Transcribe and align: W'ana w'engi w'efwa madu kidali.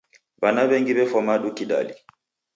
W'ana 0.41 0.61
w'engi 0.69 0.93
w'efwa 0.97 1.19
madu 1.27 1.47
kidali. 1.57 1.93